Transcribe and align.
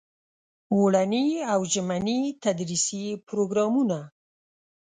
اوړني 0.73 1.27
او 1.53 1.59
ژمني 1.71 2.19
تدریسي 2.43 3.05
پروګرامونه. 3.27 3.99